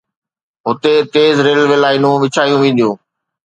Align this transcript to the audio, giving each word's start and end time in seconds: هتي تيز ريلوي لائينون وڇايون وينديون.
هتي 0.67 0.93
تيز 1.13 1.35
ريلوي 1.47 1.77
لائينون 1.83 2.13
وڇايون 2.23 2.59
وينديون. 2.61 2.95